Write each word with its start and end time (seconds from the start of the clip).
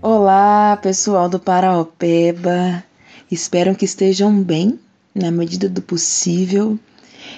Olá, 0.00 0.78
pessoal 0.78 1.28
do 1.28 1.38
Paraopeba. 1.38 2.82
Espero 3.30 3.74
que 3.74 3.84
estejam 3.84 4.42
bem, 4.42 4.80
na 5.14 5.30
medida 5.30 5.68
do 5.68 5.82
possível. 5.82 6.78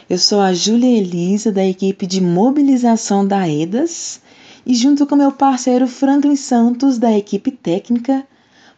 Eu 0.09 0.17
sou 0.17 0.39
a 0.39 0.55
Júlia 0.55 0.97
Elisa, 0.97 1.51
da 1.51 1.67
equipe 1.67 2.07
de 2.07 2.21
mobilização 2.21 3.27
da 3.27 3.49
EDAS, 3.49 4.21
e 4.65 4.77
junto 4.77 5.09
com 5.09 5.17
meu 5.17 5.33
parceiro 5.33 5.89
Franklin 5.89 6.37
Santos, 6.37 6.99
da 6.99 7.11
equipe 7.11 7.51
técnica, 7.51 8.25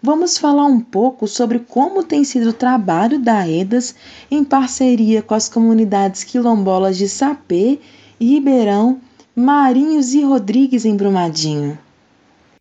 vamos 0.02 0.38
falar 0.38 0.64
um 0.64 0.80
pouco 0.80 1.26
sobre 1.28 1.58
como 1.58 2.02
tem 2.02 2.24
sido 2.24 2.50
o 2.50 2.54
trabalho 2.54 3.18
da 3.18 3.48
EDAS 3.48 3.94
em 4.30 4.42
parceria 4.42 5.22
com 5.22 5.34
as 5.34 5.48
comunidades 5.48 6.24
quilombolas 6.24 6.96
de 6.96 7.08
Sapê, 7.08 7.78
Ribeirão, 8.20 9.00
Marinhos 9.34 10.14
e 10.14 10.22
Rodrigues 10.22 10.84
em 10.84 10.96
Brumadinho. 10.96 11.78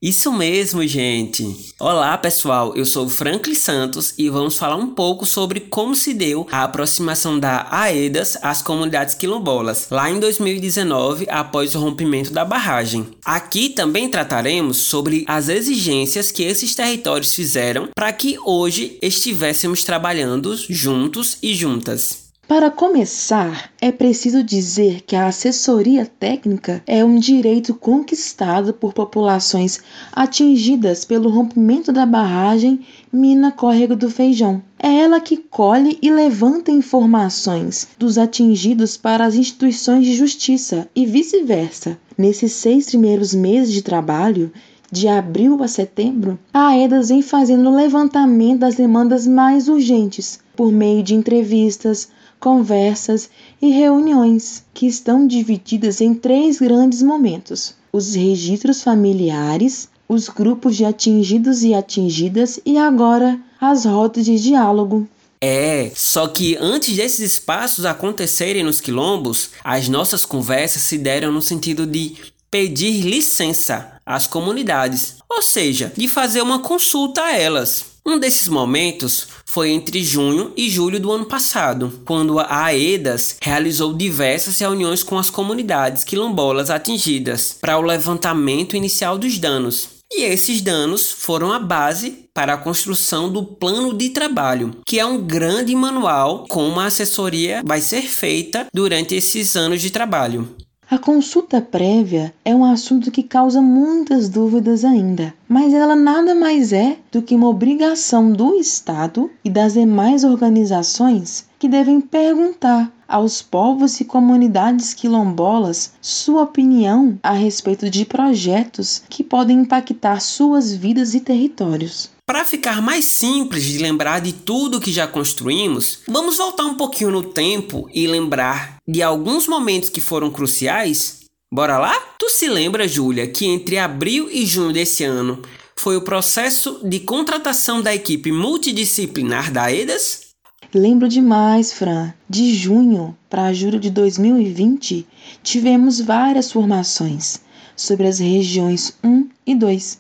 Isso 0.01 0.31
mesmo, 0.31 0.87
gente! 0.87 1.73
Olá, 1.77 2.17
pessoal! 2.17 2.73
Eu 2.73 2.85
sou 2.85 3.09
Franklin 3.09 3.53
Santos 3.53 4.13
e 4.17 4.29
vamos 4.29 4.57
falar 4.57 4.77
um 4.77 4.87
pouco 4.87 5.25
sobre 5.25 5.59
como 5.59 5.93
se 5.93 6.13
deu 6.13 6.47
a 6.49 6.63
aproximação 6.63 7.37
da 7.37 7.67
AEDAS 7.69 8.37
às 8.41 8.61
comunidades 8.61 9.13
quilombolas, 9.13 9.87
lá 9.91 10.09
em 10.09 10.17
2019, 10.17 11.27
após 11.29 11.75
o 11.75 11.81
rompimento 11.81 12.31
da 12.31 12.45
barragem. 12.45 13.07
Aqui 13.25 13.67
também 13.67 14.07
trataremos 14.07 14.77
sobre 14.77 15.25
as 15.27 15.49
exigências 15.49 16.31
que 16.31 16.43
esses 16.43 16.73
territórios 16.73 17.35
fizeram 17.35 17.89
para 17.93 18.13
que 18.13 18.37
hoje 18.45 18.97
estivéssemos 19.01 19.83
trabalhando 19.83 20.55
juntos 20.69 21.37
e 21.43 21.53
juntas. 21.53 22.28
Para 22.49 22.71
começar, 22.71 23.71
é 23.79 23.91
preciso 23.91 24.41
dizer 24.41 25.01
que 25.01 25.15
a 25.15 25.27
assessoria 25.27 26.03
técnica 26.03 26.81
é 26.87 27.05
um 27.05 27.19
direito 27.19 27.75
conquistado 27.75 28.73
por 28.73 28.91
populações 28.91 29.79
atingidas 30.11 31.05
pelo 31.05 31.29
rompimento 31.29 31.93
da 31.93 32.07
barragem 32.07 32.79
Mina 33.13 33.51
Córrego 33.51 33.95
do 33.95 34.09
Feijão. 34.09 34.63
É 34.79 34.91
ela 34.91 35.19
que 35.19 35.37
colhe 35.37 35.99
e 36.01 36.09
levanta 36.09 36.71
informações 36.71 37.87
dos 37.99 38.17
atingidos 38.17 38.97
para 38.97 39.25
as 39.25 39.35
instituições 39.35 40.03
de 40.03 40.15
justiça 40.15 40.89
e 40.95 41.05
vice-versa. 41.05 41.99
Nesses 42.17 42.53
seis 42.53 42.87
primeiros 42.87 43.31
meses 43.31 43.71
de 43.71 43.83
trabalho, 43.83 44.51
de 44.91 45.07
abril 45.07 45.61
a 45.61 45.67
setembro, 45.67 46.39
a 46.51 46.69
AEDAS 46.69 47.09
vem 47.09 47.21
fazendo 47.21 47.69
o 47.69 47.75
levantamento 47.75 48.61
das 48.61 48.73
demandas 48.73 49.27
mais 49.27 49.67
urgentes 49.67 50.39
por 50.55 50.71
meio 50.71 51.03
de 51.03 51.13
entrevistas, 51.13 52.09
conversas 52.39 53.29
e 53.61 53.69
reuniões, 53.69 54.63
que 54.73 54.87
estão 54.87 55.27
divididas 55.27 56.01
em 56.01 56.13
três 56.13 56.59
grandes 56.59 57.01
momentos: 57.01 57.75
os 57.91 58.15
registros 58.15 58.81
familiares, 58.81 59.89
os 60.07 60.29
grupos 60.29 60.75
de 60.75 60.85
atingidos 60.85 61.63
e 61.63 61.73
atingidas 61.73 62.59
e 62.65 62.77
agora 62.77 63.39
as 63.59 63.85
rotas 63.85 64.25
de 64.25 64.39
diálogo. 64.39 65.07
É, 65.41 65.91
só 65.95 66.27
que 66.27 66.57
antes 66.59 66.95
desses 66.95 67.19
espaços 67.19 67.85
acontecerem 67.85 68.63
nos 68.63 68.81
quilombos, 68.81 69.51
as 69.63 69.87
nossas 69.87 70.25
conversas 70.25 70.81
se 70.81 70.97
deram 70.97 71.31
no 71.31 71.41
sentido 71.41 71.85
de 71.85 72.17
pedir 72.51 73.03
licença 73.03 73.93
às 74.05 74.27
comunidades, 74.27 75.17
ou 75.29 75.41
seja, 75.41 75.93
de 75.95 76.07
fazer 76.07 76.41
uma 76.41 76.59
consulta 76.59 77.21
a 77.21 77.37
elas. 77.37 77.85
Um 78.09 78.17
desses 78.17 78.47
momentos 78.47 79.27
foi 79.45 79.69
entre 79.69 80.03
junho 80.03 80.51
e 80.57 80.67
julho 80.67 80.99
do 80.99 81.11
ano 81.11 81.25
passado, 81.25 82.01
quando 82.05 82.39
a 82.39 82.63
AEDAS 82.63 83.37
realizou 83.39 83.93
diversas 83.93 84.57
reuniões 84.57 85.03
com 85.03 85.19
as 85.19 85.29
comunidades 85.29 86.03
quilombolas 86.03 86.71
atingidas 86.71 87.55
para 87.61 87.77
o 87.77 87.83
levantamento 87.83 88.75
inicial 88.75 89.15
dos 89.15 89.37
danos. 89.37 89.99
E 90.11 90.23
esses 90.23 90.59
danos 90.59 91.11
foram 91.11 91.53
a 91.53 91.59
base 91.59 92.25
para 92.33 92.55
a 92.55 92.57
construção 92.57 93.31
do 93.31 93.43
plano 93.43 93.93
de 93.93 94.09
trabalho, 94.09 94.77
que 94.87 94.99
é 94.99 95.05
um 95.05 95.21
grande 95.21 95.75
manual 95.75 96.47
como 96.49 96.79
a 96.79 96.85
assessoria 96.85 97.61
vai 97.63 97.79
ser 97.79 98.01
feita 98.01 98.65
durante 98.73 99.13
esses 99.13 99.55
anos 99.55 99.83
de 99.83 99.91
trabalho. 99.91 100.55
A 100.91 100.97
consulta 100.97 101.61
prévia 101.61 102.33
é 102.43 102.55
um 102.55 102.65
assunto 102.65 103.11
que 103.11 103.21
causa 103.21 103.61
muitas 103.61 104.27
dúvidas 104.27 104.83
ainda, 104.83 105.35
mas 105.47 105.71
ela 105.71 105.95
nada 105.95 106.33
mais 106.33 106.73
é 106.73 106.97
do 107.11 107.21
que 107.21 107.35
uma 107.35 107.47
obrigação 107.47 108.31
do 108.31 108.55
Estado 108.55 109.29
e 109.45 109.51
das 109.51 109.73
demais 109.73 110.23
organizações 110.23 111.47
que 111.59 111.69
devem 111.69 112.01
perguntar 112.01 112.91
aos 113.07 113.39
povos 113.39 113.99
e 113.99 114.05
comunidades 114.05 114.95
quilombolas 114.95 115.93
sua 116.01 116.41
opinião 116.41 117.19
a 117.21 117.33
respeito 117.33 117.87
de 117.87 118.03
projetos 118.03 119.03
que 119.07 119.23
podem 119.23 119.59
impactar 119.59 120.19
suas 120.19 120.73
vidas 120.73 121.13
e 121.13 121.19
territórios. 121.19 122.09
Para 122.25 122.45
ficar 122.45 122.79
mais 122.79 123.05
simples 123.05 123.63
de 123.63 123.79
lembrar 123.79 124.21
de 124.21 124.33
tudo 124.33 124.79
que 124.79 124.91
já 124.91 125.07
construímos, 125.07 125.99
vamos 126.07 126.37
voltar 126.37 126.65
um 126.65 126.75
pouquinho 126.75 127.09
no 127.09 127.23
tempo 127.23 127.89
e 127.91 128.05
lembrar 128.05 128.78
de 128.89 129.03
alguns 129.03 129.47
momentos 129.47 129.87
que 129.87 130.01
foram 130.01 130.31
cruciais? 130.31 131.25
Bora 131.53 131.77
lá? 131.77 131.93
Tu 132.17 132.27
se 132.27 132.49
lembra, 132.49 132.87
Júlia, 132.87 133.27
que 133.27 133.45
entre 133.45 133.77
abril 133.77 134.27
e 134.31 134.47
junho 134.47 134.73
desse 134.73 135.03
ano 135.03 135.43
foi 135.75 135.95
o 135.95 136.01
processo 136.01 136.81
de 136.83 136.99
contratação 136.99 137.83
da 137.83 137.93
equipe 137.93 138.31
multidisciplinar 138.31 139.51
da 139.51 139.71
EDAS? 139.71 140.29
Lembro 140.73 141.07
demais, 141.07 141.71
Fran. 141.71 142.11
De 142.27 142.51
junho 142.55 143.15
para 143.29 143.53
julho 143.53 143.79
de 143.79 143.91
2020, 143.91 145.05
tivemos 145.43 146.01
várias 146.01 146.51
formações 146.51 147.41
sobre 147.75 148.07
as 148.07 148.17
regiões 148.17 148.97
1 149.03 149.29
e 149.45 149.53
2. 149.53 149.99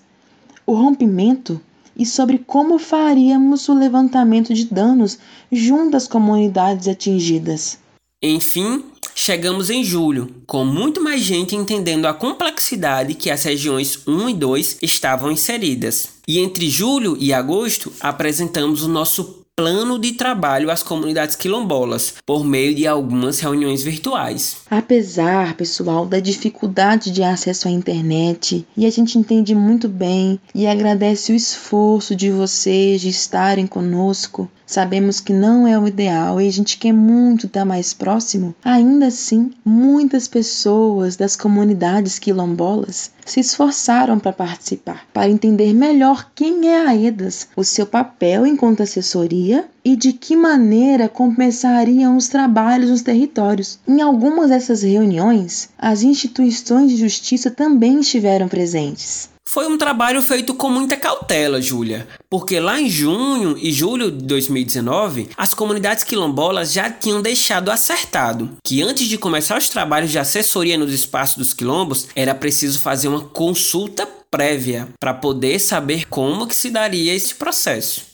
O 0.65 0.73
rompimento 0.73 1.61
e 1.95 2.07
sobre 2.07 2.39
como 2.39 2.79
faríamos 2.79 3.69
o 3.69 3.73
levantamento 3.75 4.51
de 4.51 4.65
danos 4.65 5.19
junto 5.51 5.95
às 5.95 6.07
comunidades 6.07 6.87
atingidas. 6.87 7.77
Enfim, 8.21 8.83
chegamos 9.15 9.69
em 9.69 9.81
julho, 9.81 10.43
com 10.45 10.65
muito 10.65 11.01
mais 11.01 11.21
gente 11.21 11.55
entendendo 11.55 12.05
a 12.05 12.13
complexidade 12.13 13.13
que 13.13 13.29
as 13.29 13.43
regiões 13.43 14.05
1 14.05 14.29
e 14.29 14.33
2 14.33 14.77
estavam 14.81 15.31
inseridas. 15.31 16.09
E 16.27 16.37
entre 16.39 16.69
julho 16.69 17.15
e 17.17 17.31
agosto 17.31 17.93
apresentamos 18.01 18.83
o 18.83 18.89
nosso 18.89 19.39
plano 19.55 19.97
de 19.97 20.13
trabalho 20.13 20.69
às 20.69 20.83
comunidades 20.83 21.35
quilombolas, 21.35 22.15
por 22.25 22.45
meio 22.45 22.73
de 22.73 22.87
algumas 22.87 23.39
reuniões 23.39 23.83
virtuais. 23.83 24.57
Apesar, 24.69 25.55
pessoal, 25.55 26.05
da 26.05 26.19
dificuldade 26.21 27.11
de 27.11 27.23
acesso 27.23 27.67
à 27.67 27.71
internet, 27.71 28.65
e 28.75 28.85
a 28.85 28.89
gente 28.89 29.17
entende 29.17 29.53
muito 29.53 29.89
bem 29.89 30.39
e 30.55 30.65
agradece 30.65 31.33
o 31.33 31.35
esforço 31.35 32.15
de 32.15 32.31
vocês 32.31 33.01
de 33.01 33.09
estarem 33.09 33.67
conosco, 33.67 34.49
Sabemos 34.69 35.19
que 35.19 35.33
não 35.33 35.67
é 35.67 35.79
o 35.79 35.87
ideal 35.87 36.39
e 36.39 36.47
a 36.47 36.51
gente 36.51 36.77
quer 36.77 36.93
muito 36.93 37.47
estar 37.47 37.65
mais 37.65 37.91
próximo. 37.91 38.53
Ainda 38.63 39.07
assim, 39.07 39.49
muitas 39.65 40.27
pessoas 40.27 41.15
das 41.15 41.35
comunidades 41.35 42.19
quilombolas 42.19 43.09
se 43.25 43.39
esforçaram 43.39 44.19
para 44.19 44.31
participar, 44.31 45.07
para 45.11 45.27
entender 45.27 45.73
melhor 45.73 46.29
quem 46.35 46.67
é 46.69 46.85
a 46.85 46.95
EDAS, 46.95 47.47
o 47.55 47.63
seu 47.63 47.87
papel 47.87 48.45
enquanto 48.45 48.83
assessoria 48.83 49.67
e 49.83 49.95
de 49.95 50.13
que 50.13 50.35
maneira 50.35 51.09
começariam 51.09 52.15
os 52.15 52.27
trabalhos 52.27 52.91
nos 52.91 53.01
territórios. 53.01 53.79
Em 53.87 54.01
algumas 54.01 54.51
dessas 54.51 54.83
reuniões, 54.83 55.69
as 55.79 56.03
instituições 56.03 56.91
de 56.91 56.97
justiça 56.97 57.49
também 57.49 58.01
estiveram 58.01 58.47
presentes. 58.47 59.31
Foi 59.51 59.65
um 59.65 59.79
trabalho 59.79 60.21
feito 60.21 60.53
com 60.53 60.69
muita 60.69 60.95
cautela, 60.95 61.59
Júlia, 61.59 62.07
porque 62.29 62.59
lá 62.59 62.79
em 62.79 62.87
junho 62.87 63.57
e 63.57 63.71
julho 63.71 64.11
de 64.11 64.23
2019, 64.25 65.31
as 65.35 65.55
comunidades 65.55 66.03
quilombolas 66.03 66.71
já 66.71 66.87
tinham 66.87 67.19
deixado 67.19 67.71
acertado 67.71 68.51
que 68.63 68.83
antes 68.83 69.07
de 69.07 69.17
começar 69.17 69.57
os 69.57 69.67
trabalhos 69.67 70.11
de 70.11 70.19
assessoria 70.19 70.77
nos 70.77 70.93
espaços 70.93 71.35
dos 71.35 71.53
quilombos, 71.55 72.09
era 72.15 72.35
preciso 72.35 72.77
fazer 72.77 73.07
uma 73.07 73.21
consulta 73.21 74.07
prévia 74.29 74.87
para 74.99 75.15
poder 75.15 75.57
saber 75.57 76.07
como 76.07 76.45
que 76.45 76.55
se 76.55 76.69
daria 76.69 77.15
esse 77.15 77.33
processo. 77.33 78.05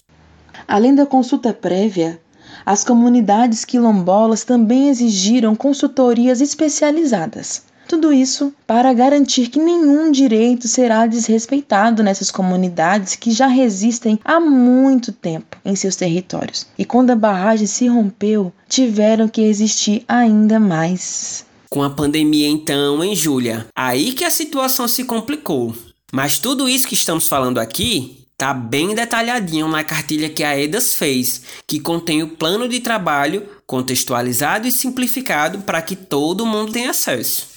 Além 0.66 0.96
da 0.96 1.06
consulta 1.06 1.54
prévia, 1.54 2.18
as 2.66 2.86
comunidades 2.86 3.66
quilombolas 3.66 4.46
também 4.46 4.88
exigiram 4.88 5.54
consultorias 5.54 6.40
especializadas 6.40 7.75
tudo 7.96 8.12
isso 8.12 8.54
para 8.68 8.94
garantir 8.94 9.48
que 9.48 9.58
nenhum 9.58 10.12
direito 10.12 10.68
será 10.68 11.08
desrespeitado 11.08 12.04
nessas 12.04 12.30
comunidades 12.30 13.16
que 13.16 13.32
já 13.32 13.48
resistem 13.48 14.20
há 14.26 14.38
muito 14.38 15.14
tempo 15.14 15.56
em 15.64 15.78
seus 15.78 15.96
territórios. 15.96 16.68
E 16.78 16.84
quando 16.84 17.12
a 17.12 17.16
barragem 17.16 17.66
se 17.66 17.88
rompeu, 17.88 18.52
tiveram 18.68 19.30
que 19.30 19.42
existir 19.42 20.04
ainda 20.10 20.60
mais. 20.60 21.46
Com 21.70 21.84
a 21.84 21.90
pandemia, 21.90 22.50
então, 22.50 23.02
em 23.02 23.16
Júlia, 23.16 23.66
aí 23.74 24.12
que 24.12 24.26
a 24.26 24.30
situação 24.30 24.90
se 24.90 25.06
complicou. 25.06 25.74
Mas 26.12 26.38
tudo 26.38 26.68
isso 26.68 26.88
que 26.88 26.96
estamos 26.96 27.30
falando 27.30 27.60
aqui 27.60 28.26
tá 28.38 28.54
bem 28.54 28.94
detalhadinho 28.94 29.70
na 29.70 29.86
cartilha 29.86 30.30
que 30.30 30.44
a 30.44 30.60
EDAS 30.60 30.96
fez, 30.96 31.42
que 31.66 31.80
contém 31.80 32.22
o 32.22 32.28
plano 32.36 32.68
de 32.68 32.82
trabalho 32.82 33.48
contextualizado 33.66 34.68
e 34.68 34.72
simplificado 34.72 35.60
para 35.60 35.82
que 35.82 35.96
todo 35.96 36.46
mundo 36.46 36.74
tenha 36.74 36.90
acesso. 36.90 37.56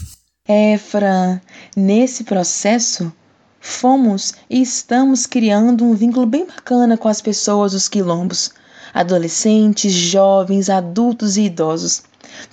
Fran, 0.79 1.43
nesse 1.77 2.25
processo, 2.25 3.13
fomos 3.61 4.33
e 4.49 4.63
estamos 4.63 5.27
criando 5.27 5.85
um 5.85 5.93
vínculo 5.95 6.25
bem 6.25 6.47
bacana 6.47 6.97
com 6.97 7.07
as 7.07 7.21
pessoas 7.21 7.73
dos 7.73 7.87
quilombos, 7.87 8.53
adolescentes, 8.95 9.93
jovens, 9.93 10.71
adultos 10.71 11.37
e 11.37 11.43
idosos. 11.43 12.03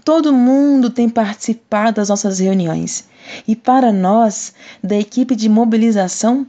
Todo 0.03 0.33
mundo 0.33 0.89
tem 0.89 1.07
participado 1.07 1.95
das 1.95 2.09
nossas 2.09 2.39
reuniões. 2.39 3.05
E 3.47 3.55
para 3.55 3.93
nós, 3.93 4.53
da 4.83 4.97
equipe 4.97 5.33
de 5.33 5.47
mobilização, 5.47 6.45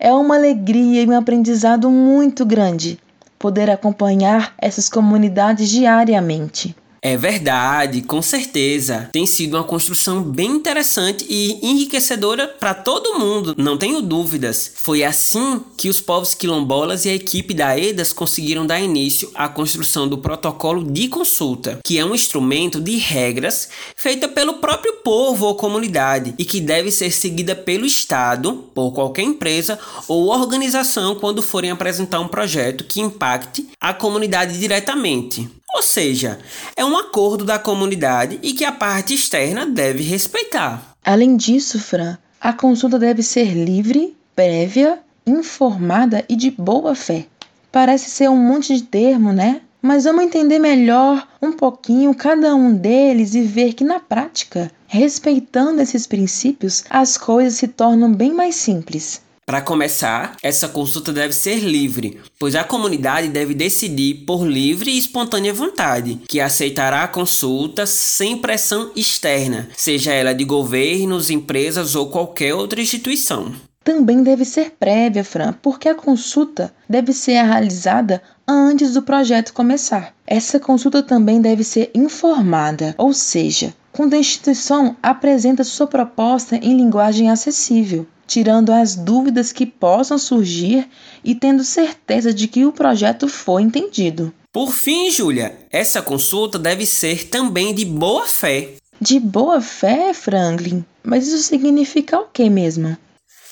é 0.00 0.12
uma 0.12 0.34
alegria 0.34 1.02
e 1.02 1.06
um 1.06 1.16
aprendizado 1.16 1.88
muito 1.88 2.44
grande 2.44 2.98
poder 3.38 3.70
acompanhar 3.70 4.52
essas 4.58 4.88
comunidades 4.88 5.68
diariamente. 5.68 6.74
É 7.00 7.16
verdade, 7.16 8.02
com 8.02 8.20
certeza. 8.20 9.08
Tem 9.12 9.26
sido 9.26 9.56
uma 9.56 9.64
construção 9.64 10.22
bem 10.22 10.50
interessante 10.50 11.24
e 11.28 11.58
enriquecedora 11.62 12.48
para 12.48 12.74
todo 12.74 13.18
mundo, 13.18 13.54
não 13.56 13.76
tenho 13.76 14.02
dúvidas. 14.02 14.72
Foi 14.76 15.04
assim 15.04 15.60
que 15.76 15.88
os 15.88 16.00
povos 16.00 16.34
quilombolas 16.34 17.04
e 17.04 17.10
a 17.10 17.14
equipe 17.14 17.54
da 17.54 17.78
EDAS 17.78 18.12
conseguiram 18.12 18.66
dar 18.66 18.80
início 18.80 19.30
à 19.34 19.48
construção 19.48 20.08
do 20.08 20.18
protocolo 20.18 20.84
de 20.84 21.08
consulta, 21.08 21.78
que 21.84 21.98
é 21.98 22.04
um 22.04 22.14
instrumento 22.14 22.80
de 22.80 22.96
regras 22.96 23.68
feita 23.96 24.26
pelo 24.28 24.54
próprio 24.54 24.94
povo 25.04 25.46
ou 25.46 25.54
comunidade 25.54 26.34
e 26.38 26.44
que 26.44 26.60
deve 26.60 26.90
ser 26.90 27.10
seguida 27.10 27.54
pelo 27.54 27.86
Estado, 27.86 28.70
por 28.74 28.92
qualquer 28.92 29.22
empresa 29.22 29.78
ou 30.08 30.28
organização 30.28 31.14
quando 31.14 31.42
forem 31.42 31.70
apresentar 31.70 32.20
um 32.20 32.28
projeto 32.28 32.84
que 32.84 33.00
impacte 33.00 33.68
a 33.80 33.94
comunidade 33.94 34.58
diretamente. 34.58 35.48
Ou 35.74 35.82
seja, 35.82 36.38
é 36.76 36.84
um 36.84 36.96
acordo 36.96 37.44
da 37.44 37.58
comunidade 37.58 38.38
e 38.42 38.52
que 38.52 38.64
a 38.64 38.72
parte 38.72 39.14
externa 39.14 39.66
deve 39.66 40.02
respeitar. 40.02 40.94
Além 41.04 41.36
disso, 41.36 41.78
Fran, 41.78 42.18
a 42.40 42.52
consulta 42.52 42.98
deve 42.98 43.22
ser 43.22 43.52
livre, 43.54 44.16
prévia, 44.34 44.98
informada 45.26 46.24
e 46.28 46.36
de 46.36 46.50
boa 46.50 46.94
fé. 46.94 47.26
Parece 47.70 48.10
ser 48.10 48.30
um 48.30 48.36
monte 48.36 48.74
de 48.74 48.82
termo, 48.82 49.32
né? 49.32 49.60
Mas 49.80 50.04
vamos 50.04 50.24
entender 50.24 50.58
melhor 50.58 51.26
um 51.40 51.52
pouquinho 51.52 52.14
cada 52.14 52.54
um 52.54 52.74
deles 52.74 53.34
e 53.34 53.42
ver 53.42 53.74
que 53.74 53.84
na 53.84 54.00
prática, 54.00 54.72
respeitando 54.86 55.80
esses 55.80 56.06
princípios, 56.06 56.84
as 56.90 57.16
coisas 57.16 57.54
se 57.54 57.68
tornam 57.68 58.12
bem 58.12 58.32
mais 58.32 58.56
simples. 58.56 59.22
Para 59.48 59.62
começar, 59.62 60.36
essa 60.42 60.68
consulta 60.68 61.10
deve 61.10 61.32
ser 61.32 61.60
livre, 61.60 62.20
pois 62.38 62.54
a 62.54 62.64
comunidade 62.64 63.28
deve 63.28 63.54
decidir 63.54 64.26
por 64.26 64.46
livre 64.46 64.90
e 64.90 64.98
espontânea 64.98 65.54
vontade, 65.54 66.20
que 66.28 66.38
aceitará 66.38 67.02
a 67.04 67.08
consulta 67.08 67.86
sem 67.86 68.36
pressão 68.36 68.90
externa, 68.94 69.66
seja 69.74 70.12
ela 70.12 70.34
de 70.34 70.44
governos, 70.44 71.30
empresas 71.30 71.94
ou 71.94 72.10
qualquer 72.10 72.52
outra 72.52 72.82
instituição. 72.82 73.54
Também 73.82 74.22
deve 74.22 74.44
ser 74.44 74.72
prévia, 74.78 75.24
Fran, 75.24 75.54
porque 75.62 75.88
a 75.88 75.94
consulta 75.94 76.70
deve 76.86 77.14
ser 77.14 77.42
realizada 77.42 78.22
antes 78.46 78.92
do 78.92 79.00
projeto 79.00 79.54
começar. 79.54 80.12
Essa 80.26 80.60
consulta 80.60 81.02
também 81.02 81.40
deve 81.40 81.64
ser 81.64 81.90
informada, 81.94 82.94
ou 82.98 83.14
seja, 83.14 83.72
quando 83.98 84.14
a 84.14 84.18
instituição 84.18 84.96
apresenta 85.02 85.64
sua 85.64 85.88
proposta 85.88 86.54
em 86.54 86.76
linguagem 86.76 87.28
acessível 87.28 88.06
tirando 88.28 88.70
as 88.70 88.94
dúvidas 88.94 89.52
que 89.52 89.64
possam 89.64 90.18
surgir 90.18 90.86
e 91.24 91.34
tendo 91.34 91.64
certeza 91.64 92.32
de 92.32 92.46
que 92.46 92.66
o 92.66 92.72
projeto 92.72 93.26
foi 93.26 93.62
entendido. 93.62 94.32
Por 94.52 94.70
fim, 94.70 95.10
Júlia, 95.10 95.56
essa 95.70 96.02
consulta 96.02 96.58
deve 96.58 96.84
ser 96.84 97.28
também 97.28 97.74
de 97.74 97.86
boa 97.86 98.26
fé. 98.26 98.74
De 99.00 99.18
boa 99.18 99.62
fé, 99.62 100.12
Franklin? 100.12 100.84
Mas 101.02 101.26
isso 101.26 101.42
significa 101.44 102.20
o 102.20 102.26
que 102.26 102.50
mesmo? 102.50 102.98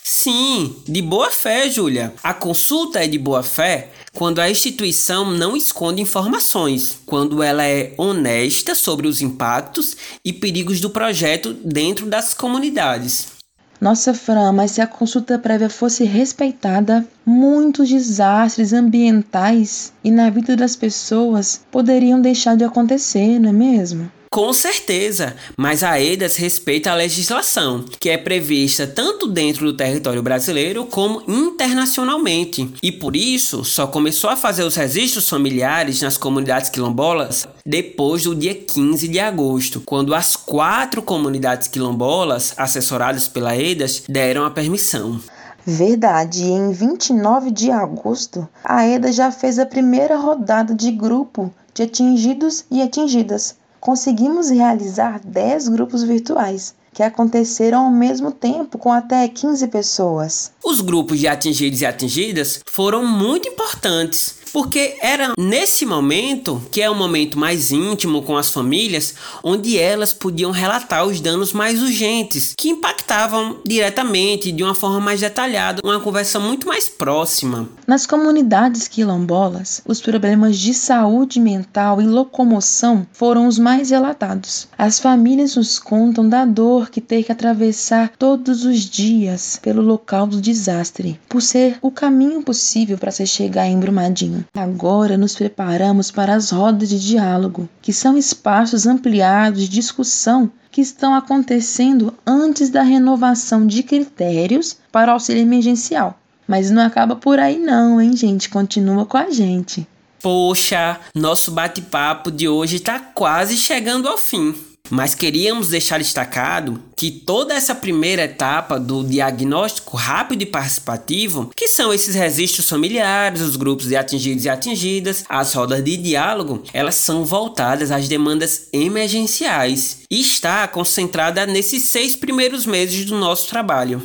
Sim, 0.09 0.77
de 0.87 1.03
boa 1.03 1.33
fé, 1.33 1.69
Júlia. 1.69 2.15
A 2.23 2.33
consulta 2.33 3.03
é 3.03 3.09
de 3.09 3.19
boa 3.19 3.43
fé 3.43 3.91
quando 4.15 4.39
a 4.39 4.49
instituição 4.49 5.33
não 5.33 5.57
esconde 5.57 6.01
informações, 6.01 7.01
quando 7.05 7.43
ela 7.43 7.67
é 7.67 7.93
honesta 7.99 8.73
sobre 8.77 9.09
os 9.09 9.21
impactos 9.21 9.97
e 10.25 10.33
perigos 10.33 10.81
do 10.81 10.91
projeto 10.91 11.53
dentro 11.55 12.07
das 12.07 12.33
comunidades. 12.35 13.33
Nossa, 13.81 14.15
Fran, 14.15 14.53
mas 14.53 14.71
se 14.71 14.81
a 14.81 14.87
consulta 14.87 15.41
prévia 15.41 15.69
fosse 15.69 16.05
respeitada, 16.05 17.05
muitos 17.27 17.89
desastres 17.89 18.73
ambientais 18.73 19.93
e 20.05 20.11
na 20.13 20.31
vida 20.31 20.55
das 20.55 20.77
pessoas 20.77 21.61
poderiam 21.73 22.21
deixar 22.21 22.57
de 22.57 22.63
acontecer, 22.63 23.41
não 23.41 23.51
é 23.51 23.53
mesmo? 23.53 24.11
Com 24.31 24.53
certeza, 24.53 25.35
mas 25.57 25.83
a 25.83 25.99
EDAS 25.99 26.37
respeita 26.37 26.91
a 26.91 26.95
legislação, 26.95 27.85
que 27.99 28.11
é 28.11 28.19
prevista 28.19 28.87
tanto 28.87 29.27
dentro 29.27 29.65
do 29.65 29.77
território 29.77 30.23
brasileiro 30.23 30.85
como 30.85 31.23
internacionalmente, 31.27 32.71
e 32.83 32.93
por 32.93 33.17
isso 33.17 33.65
só 33.65 33.87
começou 33.87 34.29
a 34.29 34.37
fazer 34.37 34.65
os 34.65 34.75
registros 34.75 35.29
familiares 35.29 36.03
nas 36.03 36.19
comunidades 36.19 36.69
quilombolas 36.69 37.49
depois 37.65 38.25
do 38.25 38.35
dia 38.35 38.55
15 38.55 39.09
de 39.09 39.19
agosto, 39.19 39.83
quando 39.87 40.15
as 40.15 40.37
quatro 40.37 41.01
comunidades 41.01 41.69
quilombolas 41.69 42.53
assessoradas 42.59 43.29
pela 43.29 43.57
EDAS 43.57 44.03
deram 44.07 44.45
a 44.45 44.51
permissão. 44.51 45.19
Verdade, 45.67 46.45
em 46.45 46.71
29 46.71 47.51
de 47.51 47.73
agosto, 47.73 48.49
a 48.63 48.87
EDA 48.87 49.11
já 49.11 49.33
fez 49.33 49.59
a 49.59 49.67
primeira 49.67 50.17
rodada 50.17 50.73
de 50.73 50.93
grupo 50.93 51.53
de 51.75 51.83
atingidos 51.83 52.65
e 52.71 52.81
atingidas 52.81 53.57
conseguimos 53.87 54.51
realizar 54.51 55.21
10 55.25 55.69
grupos 55.69 56.03
virtuais, 56.03 56.75
que 56.93 57.05
aconteceram 57.05 57.85
ao 57.85 57.91
mesmo 57.93 58.33
tempo 58.33 58.79
com 58.79 58.91
até 58.91 59.29
15 59.29 59.69
pessoas. 59.69 60.51
Os 60.65 60.81
grupos 60.81 61.21
de 61.21 61.29
atingidos 61.29 61.83
e 61.83 61.87
atingidas 61.87 62.61
foram 62.67 63.07
muito 63.07 63.49
importantes, 63.49 64.39
porque 64.53 64.97
era 65.01 65.35
nesse 65.39 65.87
momento, 65.87 66.61
que 66.73 66.83
é 66.83 66.91
o 66.91 66.97
momento 66.97 67.39
mais 67.39 67.71
íntimo 67.71 68.23
com 68.23 68.37
as 68.37 68.51
famílias, 68.51 69.15
onde 69.45 69.79
elas 69.79 70.13
podiam 70.13 70.51
relatar 70.51 71.07
os 71.07 71.21
danos 71.21 71.53
mais 71.53 71.81
urgentes, 71.81 72.55
que 72.57 72.71
impactavam 73.07 73.59
diretamente, 73.65 74.51
de 74.51 74.65
uma 74.65 74.75
forma 74.75 74.99
mais 74.99 75.21
detalhada, 75.21 75.81
uma 75.85 76.01
conversa 76.01 76.41
muito 76.41 76.67
mais 76.67 76.89
próxima. 76.89 77.69
Nas 77.87 78.05
comunidades 78.05 78.89
quilombolas, 78.89 79.81
os 79.87 80.01
problemas 80.01 80.59
de 80.59 80.75
saúde 80.75 81.39
mental 81.39 82.03
e 82.03 82.07
locomoção 82.07 83.07
foram 83.13 83.47
os 83.47 83.61
mais 83.61 83.91
relatados. 83.91 84.67
As 84.77 84.99
famílias 84.99 85.55
nos 85.55 85.79
contam 85.79 86.29
da 86.29 86.45
dor 86.45 86.91
que 86.91 87.01
tem 87.01 87.23
que 87.23 87.31
atravessar 87.31 88.11
todos 88.19 88.65
os 88.65 88.81
dias 88.81 89.57
pelo 89.63 89.83
local 89.83 90.27
do 90.27 90.41
desastre, 90.41 91.21
por 91.29 91.41
ser 91.41 91.79
o 91.81 91.93
caminho 91.93 92.43
possível 92.43 92.99
para 92.99 93.13
se 93.13 93.25
chegar 93.25 93.69
em 93.69 93.79
Brumadinho. 93.79 94.45
Agora 94.53 95.17
nos 95.17 95.37
preparamos 95.37 96.11
para 96.11 96.35
as 96.35 96.51
rodas 96.51 96.89
de 96.89 96.99
diálogo, 96.99 97.69
que 97.81 97.93
são 97.93 98.19
espaços 98.19 98.85
ampliados 98.85 99.61
de 99.63 99.69
discussão 99.69 100.51
que 100.77 100.83
estão 100.83 101.15
acontecendo 101.15 102.13
antes 102.27 102.69
da 102.69 102.83
renovação 102.83 103.67
de 103.67 103.83
critérios 103.83 104.77
para 104.93 105.13
auxílio 105.13 105.41
emergencial. 105.41 106.21
Mas 106.47 106.71
não 106.71 106.83
acaba 106.83 107.17
por 107.17 107.39
aí 107.39 107.59
não, 107.59 107.99
hein, 107.99 108.15
gente? 108.15 108.51
Continua 108.51 109.07
com 109.07 109.17
a 109.17 109.31
gente. 109.31 109.87
Poxa, 110.21 111.01
nosso 111.15 111.51
bate-papo 111.51 112.31
de 112.31 112.47
hoje 112.47 112.77
está 112.77 113.01
quase 113.01 113.57
chegando 113.57 114.07
ao 114.07 114.19
fim. 114.19 114.55
Mas 114.91 115.15
queríamos 115.15 115.69
deixar 115.69 115.99
destacado 115.99 116.81
que 116.97 117.11
toda 117.11 117.55
essa 117.55 117.75
primeira 117.75 118.23
etapa 118.23 118.79
do 118.79 119.03
diagnóstico 119.03 119.97
rápido 119.97 120.43
e 120.43 120.47
participativo, 120.47 121.51
que 121.57 121.69
são 121.69 121.93
esses 121.93 122.15
registros 122.15 122.69
familiares, 122.69 123.41
os 123.41 123.57
grupos 123.57 123.89
de 123.89 123.97
atingidos 123.97 124.45
e 124.45 124.49
atingidas, 124.49 125.25
as 125.29 125.53
rodas 125.53 125.83
de 125.83 125.97
diálogo, 125.97 126.63
elas 126.73 126.95
são 126.95 127.25
voltadas 127.25 127.91
às 127.91 128.09
demandas 128.09 128.69
emergenciais 128.73 129.99
e 130.11 130.21
está 130.21 130.67
concentrada 130.69 131.47
nesses 131.47 131.85
seis 131.85 132.15
primeiros 132.15 132.67
meses 132.67 133.05
do 133.05 133.17
nosso 133.19 133.49
trabalho. 133.49 134.03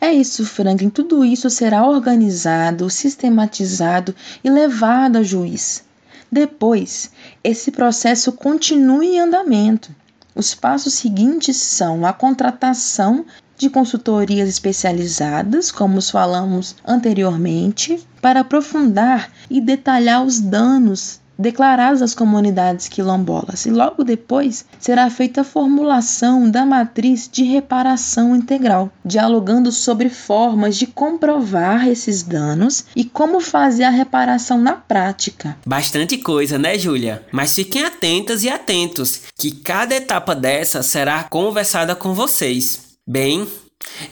É 0.00 0.12
isso, 0.12 0.44
Franklin. 0.44 0.90
Tudo 0.90 1.24
isso 1.24 1.48
será 1.48 1.86
organizado, 1.86 2.90
sistematizado 2.90 4.14
e 4.42 4.50
levado 4.50 5.16
ao 5.16 5.24
juiz. 5.24 5.82
Depois, 6.30 7.10
esse 7.42 7.70
processo 7.70 8.32
continua 8.32 9.04
em 9.04 9.20
andamento. 9.20 9.94
Os 10.34 10.54
passos 10.54 10.94
seguintes 10.94 11.56
são 11.56 12.04
a 12.04 12.12
contratação 12.12 13.24
de 13.56 13.70
consultorias 13.70 14.48
especializadas, 14.48 15.70
como 15.70 16.02
falamos 16.02 16.74
anteriormente, 16.84 18.04
para 18.20 18.40
aprofundar 18.40 19.30
e 19.48 19.60
detalhar 19.60 20.24
os 20.24 20.40
danos 20.40 21.20
declarados 21.38 22.02
às 22.02 22.14
comunidades 22.14 22.88
quilombolas, 22.88 23.66
e 23.66 23.70
logo 23.70 24.04
depois 24.04 24.64
será 24.78 25.08
feita 25.10 25.40
a 25.40 25.44
formulação 25.44 26.50
da 26.50 26.64
matriz 26.64 27.28
de 27.30 27.44
reparação 27.44 28.34
integral, 28.34 28.90
dialogando 29.04 29.70
sobre 29.72 30.08
formas 30.08 30.76
de 30.76 30.86
comprovar 30.86 31.88
esses 31.88 32.22
danos 32.22 32.84
e 32.94 33.04
como 33.04 33.40
fazer 33.40 33.84
a 33.84 33.90
reparação 33.90 34.58
na 34.58 34.72
prática. 34.72 35.56
Bastante 35.66 36.18
coisa, 36.18 36.58
né, 36.58 36.78
Júlia? 36.78 37.22
Mas 37.32 37.54
fiquem 37.54 37.84
atentas 37.84 38.44
e 38.44 38.48
atentos, 38.48 39.22
que 39.36 39.50
cada 39.50 39.94
etapa 39.94 40.34
dessa 40.34 40.82
será 40.82 41.22
conversada 41.24 41.94
com 41.94 42.14
vocês. 42.14 42.94
Bem, 43.06 43.46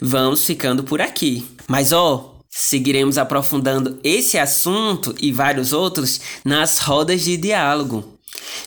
vamos 0.00 0.44
ficando 0.44 0.84
por 0.84 1.00
aqui. 1.00 1.46
Mas 1.68 1.92
ó, 1.92 2.31
Seguiremos 2.54 3.16
aprofundando 3.16 3.99
esse 4.04 4.37
assunto 4.37 5.14
e 5.18 5.32
vários 5.32 5.73
outros 5.73 6.21
nas 6.44 6.80
rodas 6.80 7.23
de 7.23 7.38
diálogo. 7.38 8.18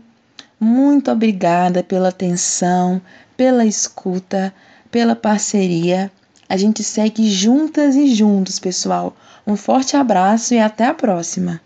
Muito 0.59 1.11
obrigada 1.11 1.83
pela 1.83 2.11
atenção, 2.11 3.01
pela 3.37 3.65
escuta, 3.65 4.53
pela 4.91 5.17
parceria. 5.17 6.13
A 6.49 6.57
gente 6.57 6.83
segue 6.85 7.31
juntas 7.31 7.97
e 7.97 8.15
juntos, 8.15 8.59
pessoal. 8.59 9.17
Um 9.47 9.57
forte 9.57 9.97
abraço 9.97 10.53
e 10.53 10.59
até 10.59 10.87
a 10.87 10.95
próxima. 10.95 11.61